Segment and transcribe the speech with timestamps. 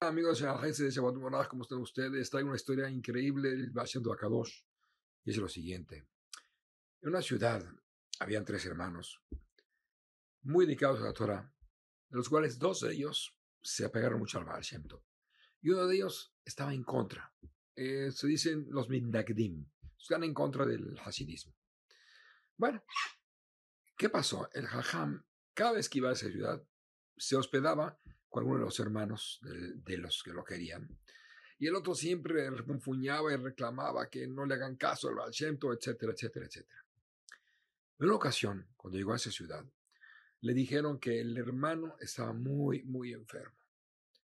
[0.00, 2.30] Amigos de Shabbat ¿cómo están ustedes?
[2.30, 4.62] Traigo una historia increíble del Bashem Akadosh.
[5.24, 6.06] Y es lo siguiente.
[7.02, 7.64] En una ciudad
[8.18, 9.22] habían tres hermanos
[10.42, 11.52] muy dedicados a la Torah,
[12.08, 14.62] de los cuales dos de ellos se apegaron mucho al Baal
[15.60, 17.32] Y uno de ellos estaba en contra.
[17.76, 19.66] Eh, se dicen los Mindagdim.
[19.98, 21.54] Están en contra del Hasidismo.
[22.56, 22.82] Bueno,
[23.96, 24.48] ¿qué pasó?
[24.52, 25.24] El Hajam,
[25.58, 26.62] cada vez que iba a esa ciudad,
[27.16, 30.88] se hospedaba con alguno de los hermanos de, los que lo querían.
[31.58, 36.12] Y el otro siempre refunfuñaba y reclamaba que no le hagan caso al Baal etcétera,
[36.12, 36.84] etcétera, etcétera.
[37.98, 39.64] En una ocasión, cuando llegó a esa ciudad,
[40.42, 43.58] le dijeron que el hermano estaba muy, muy enfermo.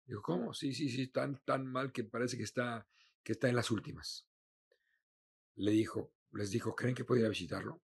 [0.04, 0.52] Dijo, ¿cómo?
[0.52, 2.84] Sí, sí, sí, tan, tan mal que parece que está,
[3.22, 4.26] que está en las últimas.
[5.54, 7.80] Le dijo, les dijo, ¿creen que podría visitarlo?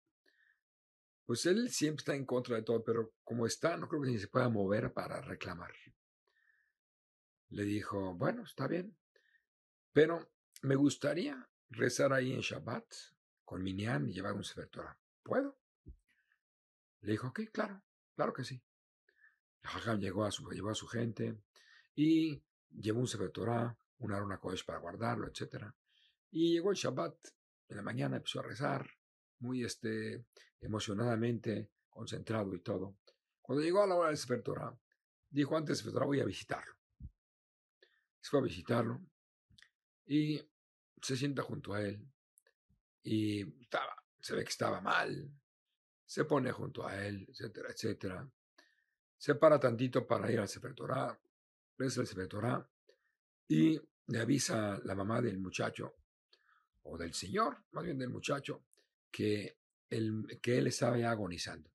[1.26, 4.18] Pues él siempre está en contra de todo, pero como está, no creo que ni
[4.18, 5.72] se pueda mover para reclamar.
[7.48, 8.96] Le dijo, bueno, está bien,
[9.92, 10.30] pero
[10.62, 12.86] me gustaría rezar ahí en Shabbat
[13.44, 14.70] con Minyan y llevar un Sefer
[15.22, 15.58] ¿Puedo?
[17.00, 17.82] Le dijo, ok, claro.
[18.14, 18.62] Claro que sí.
[19.62, 21.42] El llegó a su, llevó a su gente
[21.94, 23.32] y llevó un Sefer
[23.98, 25.64] un Arona Kodesh para guardarlo, etc.
[26.30, 27.16] Y llegó el Shabbat,
[27.68, 28.88] en la mañana empezó a rezar,
[29.40, 30.24] muy este,
[30.60, 32.96] emocionadamente, concentrado y todo.
[33.40, 34.42] Cuando llegó a la hora del Sefer
[35.30, 36.74] dijo antes del Sefer voy a visitarlo.
[38.20, 39.00] Se fue a visitarlo
[40.06, 40.40] y
[41.00, 42.04] se sienta junto a él
[43.02, 45.30] y estaba, se ve que estaba mal,
[46.04, 48.28] se pone junto a él, etcétera, etcétera.
[49.16, 51.18] Se para tantito para ir al Sefer Torah,
[51.78, 52.64] reza el
[53.48, 55.94] y le avisa la mamá del muchacho,
[56.82, 58.64] o del señor, más bien del muchacho,
[59.16, 59.56] que,
[59.88, 61.72] el, que él estaba ya agonizando.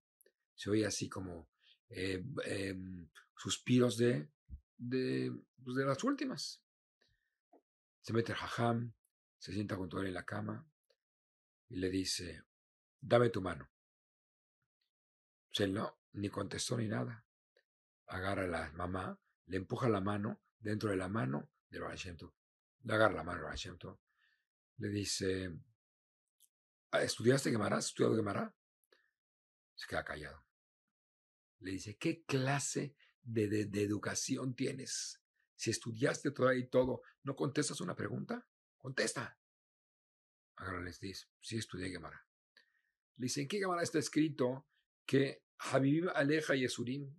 [0.53, 1.49] Se oye así como
[1.89, 4.29] eh, em, suspiros de,
[4.77, 6.61] de, pues, de las últimas.
[8.01, 8.93] Se mete el jajam,
[9.39, 10.69] se sienta junto a él en la cama
[11.67, 12.43] y le dice,
[12.99, 13.71] dame tu mano.
[15.49, 17.25] Pues él no, ni contestó ni nada.
[18.05, 22.35] Agarra a la mamá, le empuja la mano dentro de la mano del Barashemto.
[22.83, 23.99] Le agarra la mano Barashemto.
[24.77, 25.51] Le dice,
[26.99, 27.77] ¿estudiaste Gemara?
[27.77, 28.53] ¿Has estudiado Gemara?
[29.75, 30.45] Se queda callado.
[31.59, 35.21] Le dice, ¿qué clase de, de, educación tienes?
[35.55, 38.47] Si estudiaste todo y todo, ¿no contestas una pregunta?
[38.77, 39.37] Contesta.
[40.55, 42.25] Agarra les dice, sí estudié Gemara.
[43.17, 44.67] Le dice, ¿en qué Gemara está escrito
[45.05, 47.13] que Habibim Aleja y Esurim,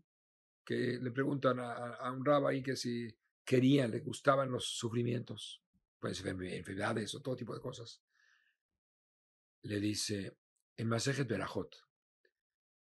[0.64, 3.08] que le preguntan a, un rabbi que si
[3.44, 5.62] querían, le gustaban los sufrimientos,
[5.98, 8.02] pueden ser enfermedades o todo tipo de cosas.
[9.62, 10.36] Le dice,
[10.76, 11.76] en Masejet Berajot,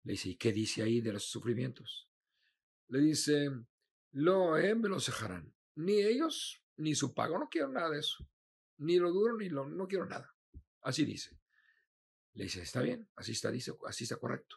[0.05, 2.09] le dice, ¿y qué dice ahí de los sufrimientos?
[2.89, 3.51] Le dice,
[4.13, 5.55] lo em lo sejarán.
[5.77, 8.27] Ni ellos, ni su pago, no quiero nada de eso.
[8.79, 10.35] Ni lo duro, ni lo, no quiero nada.
[10.83, 11.39] Así dice.
[12.35, 14.57] Le dice, está bien, así está, dice, así está correcto.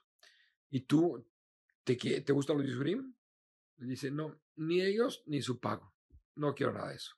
[0.69, 1.27] ¿Y tú
[1.83, 3.13] te, te gustan los Yisurim?
[3.77, 5.93] Le dice, no, ni ellos ni su pago.
[6.35, 7.15] No quiero nada de eso.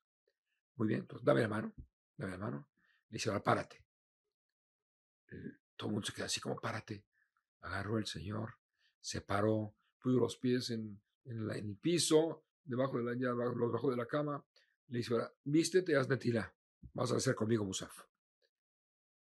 [0.76, 1.74] Muy bien, pues dame la mano,
[2.18, 2.70] dame la mano.
[3.10, 3.84] Le dice, ahora párate.
[5.75, 7.06] Todo el mundo se queda así como párate.
[7.62, 8.58] Agarró el Señor,
[9.00, 14.06] se paró, puso los pies en, el piso, debajo de la, ya, debajo de la
[14.06, 14.46] cama.
[14.88, 16.53] Le dice, vístete, haz tila.
[16.94, 18.03] Vas a hacer conmigo Musaf.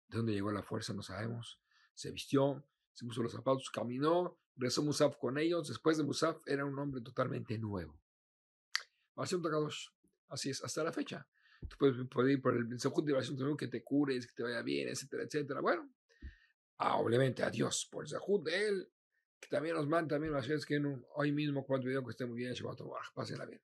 [0.08, 0.92] ¿De dónde llegó la fuerza?
[0.92, 1.60] No sabemos.
[1.94, 5.68] Se vistió, se puso los zapatos, caminó, rezó Musaf con ellos.
[5.68, 8.00] Después de Musaf era un hombre totalmente nuevo.
[10.28, 11.26] Así es, hasta la fecha.
[11.68, 15.24] Tú puedes, ir por el Sejud de que te cures, que te vaya bien, etcétera,
[15.24, 15.60] etcétera.
[15.60, 15.90] Bueno,
[16.78, 18.88] ah, obviamente a Dios por el Sejud de él,
[19.38, 20.82] que también nos manda también las veces que
[21.14, 22.80] hoy mismo cuando video que esté muy bien, Shabbat
[23.14, 23.60] Pásenla bien.